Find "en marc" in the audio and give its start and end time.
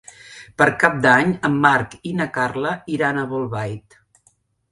1.49-1.93